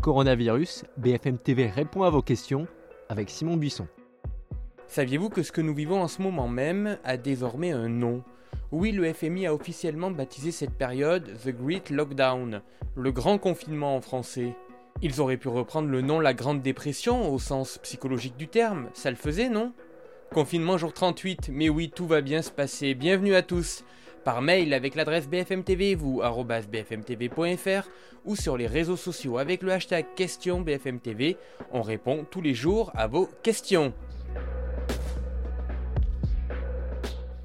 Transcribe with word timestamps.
Coronavirus, 0.00 0.84
BFM 0.96 1.36
TV 1.36 1.66
répond 1.66 2.04
à 2.04 2.10
vos 2.10 2.22
questions 2.22 2.66
avec 3.10 3.28
Simon 3.28 3.58
Buisson. 3.58 3.86
Saviez-vous 4.86 5.28
que 5.28 5.42
ce 5.42 5.52
que 5.52 5.60
nous 5.60 5.74
vivons 5.74 6.00
en 6.00 6.08
ce 6.08 6.22
moment 6.22 6.48
même 6.48 6.96
a 7.04 7.18
désormais 7.18 7.72
un 7.72 7.90
nom? 7.90 8.24
Oui, 8.72 8.92
le 8.92 9.12
FMI 9.12 9.46
a 9.46 9.54
officiellement 9.54 10.10
baptisé 10.10 10.52
cette 10.52 10.72
période 10.72 11.30
The 11.44 11.50
Great 11.50 11.90
Lockdown, 11.90 12.62
le 12.96 13.12
grand 13.12 13.36
confinement 13.36 13.94
en 13.94 14.00
français. 14.00 14.56
Ils 15.02 15.20
auraient 15.20 15.36
pu 15.36 15.48
reprendre 15.48 15.90
le 15.90 16.00
nom 16.00 16.18
la 16.18 16.32
Grande 16.32 16.62
Dépression 16.62 17.30
au 17.30 17.38
sens 17.38 17.76
psychologique 17.82 18.38
du 18.38 18.48
terme, 18.48 18.88
ça 18.94 19.10
le 19.10 19.16
faisait, 19.16 19.50
non? 19.50 19.74
Confinement 20.32 20.78
jour 20.78 20.94
38, 20.94 21.50
mais 21.52 21.68
oui, 21.68 21.90
tout 21.94 22.06
va 22.06 22.22
bien 22.22 22.40
se 22.40 22.50
passer. 22.50 22.94
Bienvenue 22.94 23.34
à 23.34 23.42
tous 23.42 23.84
par 24.24 24.42
mail 24.42 24.74
avec 24.74 24.94
l'adresse 24.94 25.28
BFMTV, 25.28 25.94
vous, 25.94 26.22
bfmtv.fr, 26.70 27.88
ou 28.24 28.36
sur 28.36 28.56
les 28.56 28.66
réseaux 28.66 28.96
sociaux 28.96 29.38
avec 29.38 29.62
le 29.62 29.72
hashtag 29.72 30.06
question 30.14 30.60
BFMTV. 30.60 31.36
On 31.72 31.82
répond 31.82 32.26
tous 32.30 32.40
les 32.40 32.54
jours 32.54 32.90
à 32.94 33.06
vos 33.06 33.28
questions. 33.42 33.92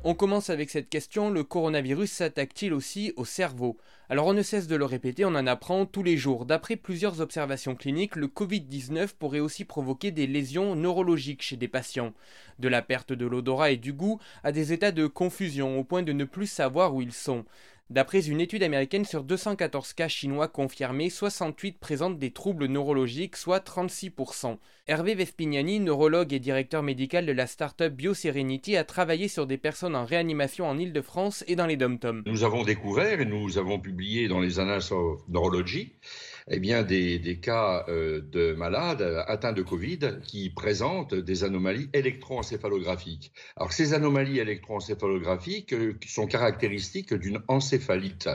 On 0.07 0.13
commence 0.13 0.51
avec 0.51 0.69
cette 0.69 0.87
question, 0.87 1.31
le 1.31 1.43
coronavirus 1.43 2.11
s'attaque-t-il 2.11 2.75
aussi 2.75 3.11
au 3.15 3.25
cerveau? 3.25 3.75
Alors 4.07 4.27
on 4.27 4.33
ne 4.33 4.43
cesse 4.43 4.67
de 4.67 4.75
le 4.75 4.85
répéter, 4.85 5.25
on 5.25 5.29
en 5.29 5.47
apprend 5.47 5.87
tous 5.87 6.03
les 6.03 6.15
jours. 6.15 6.45
D'après 6.45 6.75
plusieurs 6.75 7.21
observations 7.21 7.73
cliniques, 7.73 8.15
le 8.15 8.27
Covid-19 8.27 9.15
pourrait 9.17 9.39
aussi 9.39 9.65
provoquer 9.65 10.11
des 10.11 10.27
lésions 10.27 10.75
neurologiques 10.75 11.41
chez 11.41 11.57
des 11.57 11.67
patients. 11.67 12.13
De 12.59 12.67
la 12.67 12.83
perte 12.83 13.13
de 13.13 13.25
l'odorat 13.25 13.71
et 13.71 13.77
du 13.77 13.93
goût 13.93 14.19
à 14.43 14.51
des 14.51 14.73
états 14.73 14.91
de 14.91 15.07
confusion 15.07 15.79
au 15.79 15.83
point 15.83 16.03
de 16.03 16.13
ne 16.13 16.25
plus 16.25 16.45
savoir 16.45 16.93
où 16.93 17.01
ils 17.01 17.11
sont. 17.11 17.43
D'après 17.91 18.27
une 18.27 18.41
étude 18.41 18.63
américaine 18.63 19.05
sur 19.05 19.23
214 19.23 19.93
cas 19.93 20.07
chinois 20.07 20.47
confirmés, 20.47 21.11
68 21.11 21.77
présentent 21.77 22.17
des 22.17 22.31
troubles 22.31 22.65
neurologiques, 22.65 23.35
soit 23.35 23.63
36%. 23.63 24.57
Hervé 24.87 25.13
Vespignani, 25.13 25.79
neurologue 25.79 26.33
et 26.33 26.39
directeur 26.39 26.81
médical 26.81 27.27
de 27.27 27.31
la 27.31 27.45
start-up 27.45 27.93
BioSerenity, 27.93 28.75
a 28.75 28.85
travaillé 28.85 29.27
sur 29.27 29.45
des 29.45 29.57
personnes 29.57 29.95
en 29.95 30.03
réanimation 30.03 30.67
en 30.67 30.79
Ile-de-France 30.79 31.43
et 31.47 31.55
dans 31.55 31.67
les 31.67 31.77
dom 31.77 31.99
Nous 32.25 32.43
avons 32.43 32.63
découvert 32.63 33.21
et 33.21 33.25
nous 33.25 33.59
avons 33.59 33.79
publié 33.79 34.27
dans 34.27 34.39
les 34.39 34.59
Annals 34.59 34.91
of 34.91 35.21
Neurology 35.29 35.93
eh 36.47 36.59
bien, 36.59 36.83
des, 36.83 37.39
cas 37.41 37.85
euh, 37.87 38.21
de 38.21 38.53
malades 38.53 39.01
atteints 39.27 39.53
de 39.53 39.63
Covid 39.63 40.19
qui 40.23 40.51
présentent 40.51 41.15
des 41.15 41.43
anomalies 41.43 41.89
électroencéphalographiques. 41.93 43.31
Alors, 43.55 43.73
ces 43.73 43.93
anomalies 43.93 44.39
électroencéphalographiques 44.39 45.73
euh, 45.73 45.97
sont 46.05 46.27
caractéristiques 46.27 47.13
d'une 47.13 47.41
encéphalite 47.47 48.29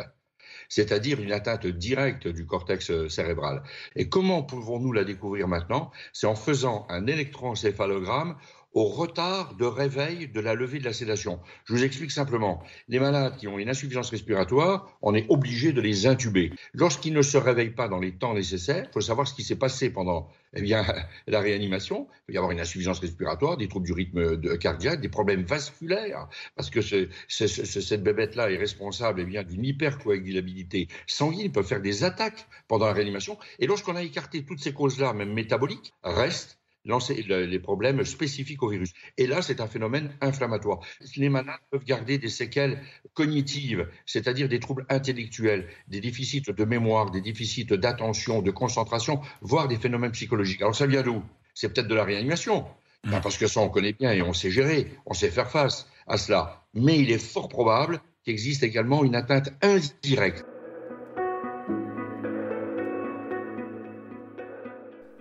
c'est-à-dire 0.71 1.21
une 1.21 1.33
atteinte 1.33 1.67
directe 1.67 2.29
du 2.29 2.47
cortex 2.47 2.91
euh, 2.91 3.09
cérébral. 3.09 3.63
Et 3.97 4.09
comment 4.09 4.43
pouvons-nous 4.43 4.93
la 4.93 5.05
découvrir 5.05 5.49
maintenant? 5.49 5.91
C'est 6.13 6.29
en 6.29 6.37
faisant 6.37 6.87
un 6.89 7.07
électroencéphalogramme 7.07 8.37
au 8.73 8.85
retard 8.85 9.55
de 9.57 9.65
réveil 9.65 10.29
de 10.29 10.41
la 10.41 10.55
levée 10.55 10.79
de 10.79 10.85
la 10.85 10.93
sédation. 10.93 11.41
Je 11.65 11.73
vous 11.73 11.85
explique 11.85 12.11
simplement. 12.11 12.63
Les 12.89 13.01
malades 13.01 13.37
qui 13.37 13.49
ont 13.49 13.59
une 13.59 13.69
insuffisance 13.69 14.11
respiratoire, 14.11 14.97
on 15.03 15.15
est 15.15 15.27
obligé 15.29 15.73
de 15.73 15.81
les 15.81 16.07
intuber. 16.07 16.53
Lorsqu'ils 16.73 17.13
ne 17.13 17.23
se 17.23 17.37
réveillent 17.37 17.75
pas 17.75 17.89
dans 17.89 17.99
les 17.99 18.13
temps 18.13 18.35
nécessaires, 18.35 18.87
il 18.89 18.93
faut 18.93 19.01
savoir 19.01 19.27
ce 19.27 19.35
qui 19.35 19.43
s'est 19.43 19.57
passé 19.57 19.91
pendant 19.91 20.29
eh 20.55 20.63
bien, 20.63 20.85
la 21.27 21.41
réanimation. 21.41 22.07
Il 22.11 22.27
peut 22.27 22.33
y 22.35 22.37
avoir 22.37 22.53
une 22.53 22.61
insuffisance 22.61 23.01
respiratoire, 23.01 23.57
des 23.57 23.69
troubles 23.69 23.87
du 23.87 23.93
rythme 23.93 24.59
cardiaque, 24.59 25.01
des 25.01 25.09
problèmes 25.09 25.43
vasculaires, 25.43 26.29
parce 26.57 26.71
que 26.71 26.81
cette 26.81 28.03
bébête-là 28.03 28.51
est 28.51 28.57
responsable 28.57 29.21
eh 29.21 29.25
bien, 29.25 29.43
d'une 29.43 29.65
hypercoagulabilité 29.65 30.89
sanguine, 31.07 31.41
il 31.41 31.53
peut 31.53 31.63
faire 31.63 31.81
des 31.81 32.05
attaques 32.05 32.47
pendant 32.69 32.87
la 32.87 32.93
réanimation. 32.93 33.39
Et 33.59 33.67
lorsqu'on 33.67 33.97
a 33.97 34.03
écarté 34.03 34.45
toutes 34.45 34.61
ces 34.61 34.73
causes-là, 34.73 35.13
même 35.13 35.33
métaboliques, 35.33 35.93
reste 36.03 36.60
les 36.85 37.59
problèmes 37.59 38.05
spécifiques 38.05 38.63
au 38.63 38.69
virus. 38.69 38.93
Et 39.19 39.27
là, 39.27 39.43
c'est 39.43 39.61
un 39.61 39.67
phénomène 39.67 40.11
inflammatoire. 40.21 40.81
Les 41.17 41.29
malades 41.29 41.61
peuvent 41.71 41.85
garder 41.85 42.19
des 42.19 42.29
séquelles 42.29 42.81
cognitives, 43.15 43.89
c'est-à-dire 44.07 44.49
des 44.49 44.61
troubles 44.61 44.87
intellectuels, 44.89 45.69
des 45.89 46.01
déficits 46.01 46.43
de 46.43 46.65
mémoire, 46.65 47.11
des 47.11 47.21
déficits 47.21 47.67
d'attention, 47.67 48.43
de 48.43 48.51
concentration, 48.51 49.21
voire 49.41 49.69
des 49.69 49.77
phénomènes 49.77 50.13
psychologiques. 50.13 50.63
Alors 50.63 50.75
ça 50.75 50.87
vient 50.87 51.03
d'où? 51.03 51.23
C'est 51.55 51.73
peut-être 51.73 51.89
de 51.89 51.95
la 51.95 52.05
réanimation, 52.05 52.67
mmh. 53.05 53.21
parce 53.23 53.37
que 53.37 53.47
ça, 53.47 53.61
on 53.61 53.69
connaît 53.69 53.93
bien 53.93 54.13
et 54.13 54.23
on 54.23 54.33
sait 54.33 54.51
gérer, 54.51 54.89
on 55.05 55.15
sait 55.15 55.31
faire 55.31 55.51
face 55.51 55.89
à 56.07 56.17
cela. 56.17 56.65
Mais 56.75 56.99
il 56.99 57.11
est 57.11 57.19
fort 57.19 57.49
probable 57.49 58.01
qu'il 58.25 58.33
existe 58.33 58.63
également 58.63 59.05
une 59.05 59.15
atteinte 59.15 59.51
indirecte 59.63 60.45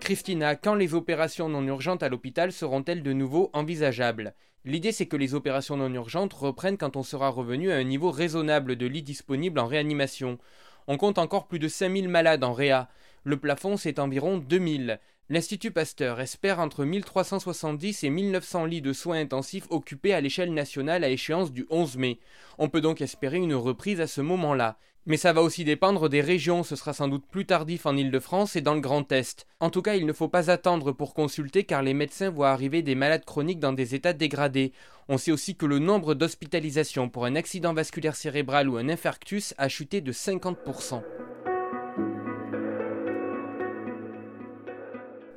Christina, 0.09 0.55
quand 0.55 0.73
les 0.73 0.95
opérations 0.95 1.49
non 1.49 1.61
urgentes 1.67 2.01
à 2.01 2.09
l'hôpital 2.09 2.51
seront-elles 2.51 3.03
de 3.03 3.13
nouveau 3.13 3.51
envisageables? 3.53 4.33
L'idée 4.65 4.91
c'est 4.91 5.05
que 5.05 5.15
les 5.15 5.35
opérations 5.35 5.77
non 5.77 5.93
urgentes 5.93 6.33
reprennent 6.33 6.79
quand 6.79 6.95
on 6.95 7.03
sera 7.03 7.29
revenu 7.29 7.71
à 7.71 7.75
un 7.75 7.83
niveau 7.83 8.09
raisonnable 8.09 8.75
de 8.75 8.87
lits 8.87 9.03
disponibles 9.03 9.59
en 9.59 9.67
réanimation. 9.67 10.39
On 10.87 10.97
compte 10.97 11.19
encore 11.19 11.47
plus 11.47 11.59
de 11.59 11.67
5000 11.67 12.09
malades 12.09 12.43
en 12.43 12.53
réa. 12.53 12.89
Le 13.23 13.37
plafond 13.37 13.77
c'est 13.77 13.99
environ 13.99 14.39
2000. 14.39 14.99
L'Institut 15.31 15.69
Pasteur 15.69 16.19
espère 16.21 16.59
entre 16.59 16.83
1370 16.85 18.03
et 18.03 18.09
1900 18.09 18.65
lits 18.65 18.81
de 18.81 18.93
soins 18.93 19.19
intensifs 19.19 19.67
occupés 19.69 20.15
à 20.15 20.21
l'échelle 20.21 20.55
nationale 20.55 21.03
à 21.03 21.09
échéance 21.09 21.51
du 21.51 21.67
11 21.69 21.97
mai. 21.97 22.19
On 22.57 22.67
peut 22.67 22.81
donc 22.81 22.99
espérer 22.99 23.37
une 23.37 23.53
reprise 23.53 24.01
à 24.01 24.07
ce 24.07 24.21
moment-là. 24.21 24.79
Mais 25.05 25.17
ça 25.17 25.31
va 25.31 25.43
aussi 25.43 25.63
dépendre 25.63 26.09
des 26.09 26.21
régions, 26.21 26.63
ce 26.63 26.75
sera 26.75 26.93
sans 26.93 27.07
doute 27.07 27.27
plus 27.29 27.45
tardif 27.45 27.85
en 27.85 27.95
Île-de-France 27.95 28.55
et 28.55 28.61
dans 28.61 28.73
le 28.73 28.81
Grand 28.81 29.11
Est. 29.11 29.45
En 29.59 29.69
tout 29.69 29.83
cas, 29.83 29.93
il 29.93 30.07
ne 30.07 30.13
faut 30.13 30.29
pas 30.29 30.49
attendre 30.49 30.93
pour 30.93 31.13
consulter 31.13 31.63
car 31.63 31.83
les 31.83 31.93
médecins 31.93 32.31
voient 32.31 32.49
arriver 32.49 32.81
des 32.81 32.95
malades 32.95 33.23
chroniques 33.23 33.59
dans 33.59 33.73
des 33.73 33.93
états 33.93 34.13
dégradés. 34.13 34.73
On 35.09 35.19
sait 35.19 35.31
aussi 35.31 35.55
que 35.55 35.67
le 35.67 35.77
nombre 35.77 36.15
d'hospitalisations 36.15 37.07
pour 37.07 37.25
un 37.25 37.35
accident 37.35 37.75
vasculaire 37.75 38.15
cérébral 38.15 38.67
ou 38.67 38.77
un 38.77 38.89
infarctus 38.89 39.53
a 39.59 39.69
chuté 39.69 40.01
de 40.01 40.11
50%. 40.11 41.03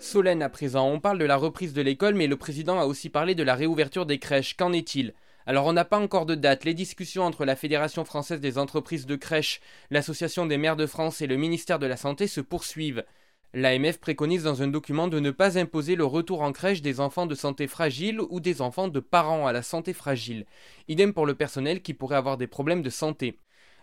Solène 0.03 0.43
à 0.43 0.49
présent, 0.49 0.89
on 0.89 0.99
parle 0.99 1.19
de 1.19 1.25
la 1.25 1.37
reprise 1.37 1.73
de 1.75 1.81
l'école, 1.81 2.17
mais 2.17 2.27
le 2.27 2.37
président 2.37 2.81
a 2.81 2.87
aussi 2.87 3.09
parlé 3.09 3.37
de 3.37 3.45
la 3.45 3.55
réouverture 3.55 4.05
des 4.05 4.19
crèches. 4.19 4.57
Qu'en 4.57 4.73
est-il? 4.73 5.15
Alors 5.47 5.65
on 5.65 5.73
n'a 5.73 5.85
pas 5.85 6.01
encore 6.01 6.27
de 6.27 6.35
date. 6.35 6.65
Les 6.65 6.75
discussions 6.75 7.23
entre 7.23 7.45
la 7.45 7.55
Fédération 7.55 8.05
française 8.05 8.41
des 8.41 8.59
entreprises 8.59 9.07
de 9.07 9.15
crèches, 9.15 9.61
l'Association 9.91 10.45
des 10.45 10.59
maires 10.59 10.75
de 10.75 10.87
France 10.87 11.23
et 11.23 11.29
le 11.29 11.37
ministère 11.37 11.79
de 11.79 11.87
la 11.87 11.97
Santé 11.97 12.27
se 12.27 12.41
poursuivent. 12.41 13.05
L'AMF 13.55 13.99
préconise 13.99 14.43
dans 14.43 14.61
un 14.61 14.67
document 14.67 15.07
de 15.07 15.21
ne 15.21 15.31
pas 15.31 15.57
imposer 15.57 15.95
le 15.95 16.05
retour 16.05 16.43
en 16.43 16.51
crèche 16.51 16.83
des 16.83 16.99
enfants 16.99 17.27
de 17.27 17.37
santé 17.37 17.69
fragile 17.69 18.21
ou 18.29 18.41
des 18.41 18.61
enfants 18.61 18.89
de 18.89 19.01
parents 19.01 19.47
à 19.47 19.53
la 19.53 19.63
santé 19.63 19.93
fragile. 19.93 20.47
Idem 20.89 21.13
pour 21.13 21.27
le 21.27 21.37
personnel 21.37 21.81
qui 21.81 21.95
pourrait 21.95 22.17
avoir 22.17 22.39
des 22.39 22.49
problèmes 22.49 22.83
de 22.83 22.91
santé. 22.91 23.39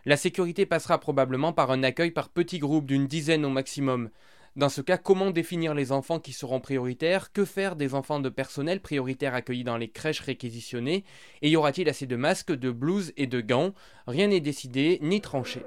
La 0.06 0.18
sécurité 0.18 0.66
passera 0.66 0.97
probablement 1.00 1.53
par 1.53 1.72
un 1.72 1.81
accueil 1.81 2.12
par 2.12 2.28
petits 2.28 2.59
groupes 2.59 2.88
d'une 2.88 3.08
dizaine 3.08 3.46
au 3.46 3.50
maximum. 3.50 4.09
Dans 4.56 4.70
ce 4.70 4.82
cas, 4.82 4.98
comment 4.98 5.30
définir 5.30 5.76
les 5.76 5.92
enfants 5.92 6.20
qui 6.20 6.34
seront 6.34 6.60
prioritaires? 6.60 7.32
Que 7.32 7.46
faire 7.46 7.76
des 7.76 7.94
enfants 7.94 8.20
de 8.20 8.30
personnel 8.30 8.82
prioritaire 8.82 9.36
accueillis 9.36 9.64
dans 9.64 9.78
les 9.78 9.90
crèches 9.90 10.22
réquisitionnées? 10.22 11.04
Et 11.42 11.50
y 11.50 11.56
aura-t-il 11.56 11.88
assez 11.88 12.08
de 12.08 12.16
masques, 12.16 12.52
de 12.52 12.72
blouses 12.72 13.14
et 13.16 13.28
de 13.28 13.42
gants? 13.42 13.74
Rien 14.08 14.28
n'est 14.28 14.40
décidé 14.40 14.98
ni 15.02 15.22
tranché. 15.22 15.64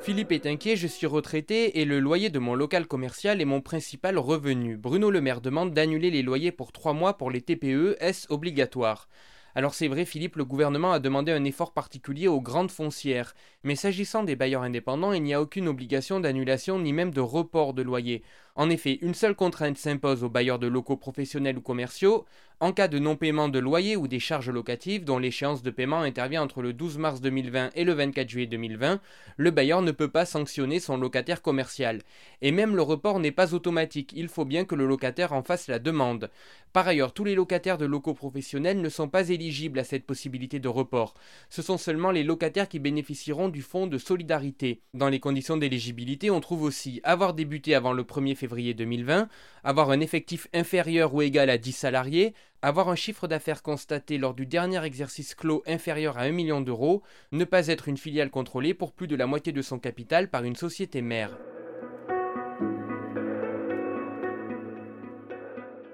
Philippe 0.00 0.32
est 0.32 0.46
inquiet, 0.46 0.74
je 0.74 0.88
suis 0.88 1.06
retraité 1.06 1.80
et 1.80 1.84
le 1.84 2.00
loyer 2.00 2.28
de 2.28 2.40
mon 2.40 2.56
local 2.56 2.88
commercial 2.88 3.40
est 3.40 3.44
mon 3.44 3.60
principal 3.60 4.18
revenu. 4.18 4.76
Bruno 4.76 5.12
Le 5.12 5.20
Maire 5.20 5.40
demande 5.40 5.72
d'annuler 5.72 6.10
les 6.10 6.22
loyers 6.22 6.50
pour 6.50 6.72
trois 6.72 6.92
mois 6.92 7.16
pour 7.16 7.30
les 7.30 7.40
TPE, 7.40 7.96
est-ce 8.00 8.26
obligatoire 8.32 9.08
alors 9.54 9.74
c'est 9.74 9.88
vrai, 9.88 10.06
Philippe, 10.06 10.36
le 10.36 10.46
gouvernement 10.46 10.92
a 10.92 10.98
demandé 10.98 11.30
un 11.30 11.44
effort 11.44 11.72
particulier 11.72 12.26
aux 12.26 12.40
grandes 12.40 12.70
foncières, 12.70 13.34
mais 13.64 13.76
s'agissant 13.76 14.22
des 14.22 14.34
bailleurs 14.34 14.62
indépendants, 14.62 15.12
il 15.12 15.22
n'y 15.22 15.34
a 15.34 15.42
aucune 15.42 15.68
obligation 15.68 16.20
d'annulation 16.20 16.78
ni 16.78 16.94
même 16.94 17.12
de 17.12 17.20
report 17.20 17.74
de 17.74 17.82
loyer. 17.82 18.22
En 18.54 18.70
effet, 18.70 18.98
une 19.02 19.14
seule 19.14 19.34
contrainte 19.34 19.76
s'impose 19.76 20.24
aux 20.24 20.30
bailleurs 20.30 20.58
de 20.58 20.66
locaux 20.66 20.96
professionnels 20.96 21.58
ou 21.58 21.62
commerciaux. 21.62 22.24
En 22.62 22.70
cas 22.72 22.86
de 22.86 23.00
non-paiement 23.00 23.48
de 23.48 23.58
loyer 23.58 23.96
ou 23.96 24.06
des 24.06 24.20
charges 24.20 24.48
locatives 24.48 25.02
dont 25.02 25.18
l'échéance 25.18 25.64
de 25.64 25.70
paiement 25.72 26.02
intervient 26.02 26.44
entre 26.44 26.62
le 26.62 26.72
12 26.72 26.96
mars 26.96 27.20
2020 27.20 27.70
et 27.74 27.82
le 27.82 27.92
24 27.92 28.28
juillet 28.28 28.46
2020, 28.46 29.00
le 29.36 29.50
bailleur 29.50 29.82
ne 29.82 29.90
peut 29.90 30.12
pas 30.12 30.24
sanctionner 30.24 30.78
son 30.78 30.96
locataire 30.96 31.42
commercial. 31.42 32.02
Et 32.40 32.52
même 32.52 32.76
le 32.76 32.82
report 32.82 33.18
n'est 33.18 33.32
pas 33.32 33.52
automatique, 33.52 34.12
il 34.14 34.28
faut 34.28 34.44
bien 34.44 34.64
que 34.64 34.76
le 34.76 34.86
locataire 34.86 35.32
en 35.32 35.42
fasse 35.42 35.66
la 35.66 35.80
demande. 35.80 36.30
Par 36.72 36.86
ailleurs, 36.86 37.12
tous 37.12 37.24
les 37.24 37.34
locataires 37.34 37.78
de 37.78 37.84
locaux 37.84 38.14
professionnels 38.14 38.80
ne 38.80 38.88
sont 38.88 39.08
pas 39.08 39.30
éligibles 39.30 39.80
à 39.80 39.84
cette 39.84 40.06
possibilité 40.06 40.60
de 40.60 40.68
report. 40.68 41.14
Ce 41.50 41.62
sont 41.62 41.78
seulement 41.78 42.12
les 42.12 42.22
locataires 42.22 42.68
qui 42.68 42.78
bénéficieront 42.78 43.48
du 43.48 43.62
fonds 43.62 43.88
de 43.88 43.98
solidarité. 43.98 44.82
Dans 44.94 45.08
les 45.08 45.18
conditions 45.18 45.56
d'éligibilité, 45.56 46.30
on 46.30 46.40
trouve 46.40 46.62
aussi 46.62 47.00
avoir 47.02 47.34
débuté 47.34 47.74
avant 47.74 47.92
le 47.92 48.04
1er 48.04 48.36
février 48.36 48.72
2020, 48.72 49.28
avoir 49.64 49.90
un 49.90 49.98
effectif 49.98 50.46
inférieur 50.54 51.12
ou 51.12 51.22
égal 51.22 51.50
à 51.50 51.58
10 51.58 51.72
salariés, 51.72 52.34
avoir 52.62 52.88
un 52.88 52.94
chiffre 52.94 53.26
d'affaires 53.26 53.62
constaté 53.62 54.18
lors 54.18 54.34
du 54.34 54.46
dernier 54.46 54.82
exercice 54.84 55.34
clos 55.34 55.64
inférieur 55.66 56.16
à 56.16 56.22
1 56.22 56.32
million 56.32 56.60
d'euros, 56.60 57.02
ne 57.32 57.44
pas 57.44 57.66
être 57.66 57.88
une 57.88 57.96
filiale 57.96 58.30
contrôlée 58.30 58.72
pour 58.72 58.92
plus 58.92 59.08
de 59.08 59.16
la 59.16 59.26
moitié 59.26 59.52
de 59.52 59.62
son 59.62 59.80
capital 59.80 60.30
par 60.30 60.44
une 60.44 60.56
société 60.56 61.02
mère. 61.02 61.36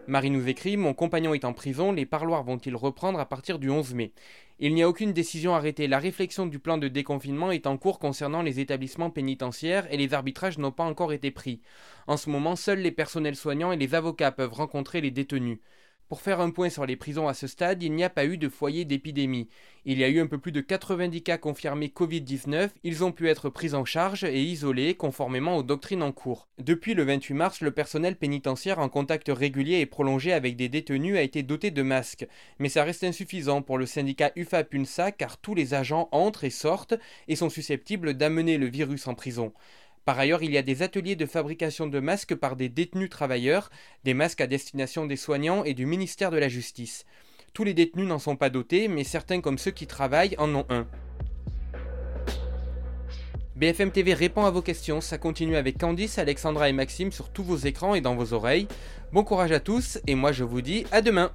Marie 0.09 0.31
nous 0.31 0.49
écrit 0.49 0.79
Mon 0.79 0.94
compagnon 0.94 1.35
est 1.35 1.44
en 1.44 1.53
prison, 1.53 1.93
les 1.93 2.06
parloirs 2.06 2.43
vont-ils 2.43 2.75
reprendre 2.75 3.21
à 3.21 3.26
partir 3.26 3.59
du 3.59 3.69
11 3.69 3.93
mai? 3.93 4.12
Il 4.59 4.75
n'y 4.75 4.82
a 4.82 4.88
aucune 4.88 5.12
décision 5.12 5.55
arrêtée. 5.55 5.87
La 5.87 5.99
réflexion 5.99 6.47
du 6.47 6.59
plan 6.59 6.79
de 6.79 6.88
déconfinement 6.88 7.50
est 7.50 7.67
en 7.67 7.76
cours 7.76 7.99
concernant 7.99 8.41
les 8.41 8.59
établissements 8.59 9.11
pénitentiaires 9.11 9.87
et 9.93 9.99
les 9.99 10.14
arbitrages 10.14 10.56
n'ont 10.56 10.73
pas 10.73 10.85
encore 10.85 11.12
été 11.12 11.31
pris. 11.31 11.61
En 12.06 12.17
ce 12.17 12.31
moment, 12.31 12.56
seuls 12.56 12.81
les 12.81 12.91
personnels 12.91 13.37
soignants 13.37 13.71
et 13.71 13.76
les 13.76 13.94
avocats 13.94 14.32
peuvent 14.32 14.55
rencontrer 14.55 15.03
les 15.03 15.11
détenus. 15.11 15.59
Pour 16.09 16.23
faire 16.23 16.41
un 16.41 16.49
point 16.49 16.71
sur 16.71 16.87
les 16.87 16.97
prisons 16.97 17.29
à 17.29 17.35
ce 17.35 17.47
stade, 17.47 17.83
il 17.83 17.93
n'y 17.93 18.03
a 18.03 18.09
pas 18.09 18.25
eu 18.25 18.39
de 18.39 18.49
foyer 18.49 18.87
d'épidémie. 18.87 19.47
Il 19.85 19.99
y 19.99 20.05
a 20.05 20.09
eu 20.09 20.21
un 20.21 20.27
peu 20.27 20.39
plus 20.39 20.53
de 20.53 20.63
90 20.63 21.23
cas 21.23 21.37
confirmés 21.37 21.93
Covid-19, 21.95 22.71
ils 22.83 23.05
ont 23.05 23.13
pu 23.13 23.29
être 23.29 23.51
pris 23.51 23.75
en 23.75 23.85
charge 23.85 24.25
et 24.25 24.43
isolés 24.43 24.95
conformément 24.95 25.59
aux 25.59 25.63
doctrines 25.63 26.03
en 26.03 26.13
cours. 26.13 26.49
Depuis 26.59 26.95
le 26.95 27.05
28 27.05 27.35
mars, 27.35 27.61
le 27.61 27.73
personnel 27.73 28.17
pénitentiaire 28.17 28.79
en 28.79 28.89
contact 28.89 29.29
régulier 29.29 29.81
et 29.81 29.87
prolongé 29.87 30.33
avec 30.33 30.57
des 30.57 30.71
détenus 30.71 31.19
a 31.19 31.23
été 31.23 31.43
doté 31.43 31.71
de 31.71 31.83
masques. 31.83 32.27
Mais 32.59 32.71
ça 32.71 32.85
reste 32.85 33.05
insuffisant 33.05 33.61
pour 33.61 33.77
le 33.77 33.85
syndicat 33.85 34.33
UFA-PUNSA 34.35 35.13
car 35.13 35.37
tous 35.37 35.55
les 35.55 35.75
agents 35.75 36.09
entrent 36.11 36.45
et 36.45 36.51
sortent 36.51 36.95
et 37.29 37.37
sont 37.37 37.51
susceptibles 37.51 38.15
d'amener 38.15 38.57
le 38.57 38.67
virus 38.67 39.07
en 39.09 39.15
prison. 39.15 39.53
Par 40.09 40.19
ailleurs, 40.19 40.43
il 40.43 40.53
y 40.53 40.57
a 40.57 40.63
des 40.63 40.81
ateliers 40.81 41.17
de 41.17 41.27
fabrication 41.27 41.87
de 41.87 42.01
masques 42.01 42.35
par 42.35 42.57
des 42.57 42.71
détenus 42.71 43.11
travailleurs, 43.11 43.69
des 44.05 44.15
masques 44.15 44.41
à 44.41 44.47
destination 44.47 45.05
des 45.05 45.17
soignants 45.17 45.65
et 45.65 45.75
du 45.75 45.85
ministère 45.85 46.31
de 46.31 46.39
la 46.39 46.49
Justice. 46.49 47.05
Tous 47.53 47.63
les 47.63 47.75
détenus 47.75 48.07
n'en 48.07 48.19
sont 48.19 48.35
pas 48.35 48.49
dotés, 48.49 48.89
mais 48.89 49.05
certains 49.05 49.43
comme 49.43 49.59
ceux 49.59 49.71
qui 49.71 49.87
travaillent 49.87 50.35
en 50.39 50.55
ont 50.55 50.65
un. 50.71 50.87
BFM 53.55 53.91
TV 53.91 54.15
répond 54.15 54.47
à 54.47 54.51
vos 54.51 54.63
questions, 54.63 55.03
ça 55.03 55.19
continue 55.19 55.57
avec 55.57 55.77
Candice, 55.77 56.17
Alexandra 56.17 56.71
et 56.71 56.73
Maxime 56.73 57.13
sur 57.13 57.29
tous 57.29 57.45
vos 57.45 57.59
écrans 57.59 57.95
et 57.95 58.01
dans 58.01 58.15
vos 58.15 58.33
oreilles. 58.33 58.67
Bon 59.13 59.25
courage 59.25 59.53
à 59.53 59.61
tous, 59.61 59.99
et 60.07 60.15
moi 60.15 60.33
je 60.33 60.45
vous 60.45 60.63
dis 60.63 60.87
à 60.91 61.03
demain 61.03 61.33